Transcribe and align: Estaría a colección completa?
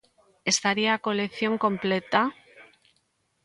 Estaría 0.53 0.91
a 0.93 1.03
colección 1.07 1.53
completa? 1.65 2.21